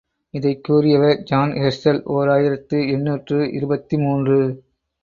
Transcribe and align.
இதைக் 0.33 0.63
கூறியவர் 0.63 1.21
John 1.23 1.51
Herschel, 1.51 2.01
ஓர் 2.03 2.29
ஆயிரத்து 2.29 2.87
எண்ணூற்று 2.87 3.51
இருபத்து 3.51 3.99
மூன்று. 3.99 4.39